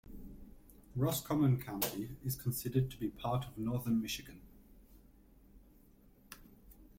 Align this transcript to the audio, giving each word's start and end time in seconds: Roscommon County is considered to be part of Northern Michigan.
Roscommon 0.97 1.59
County 1.61 2.17
is 2.25 2.35
considered 2.35 2.89
to 2.89 2.97
be 2.97 3.09
part 3.09 3.45
of 3.45 3.55
Northern 3.55 4.01
Michigan. 4.01 4.41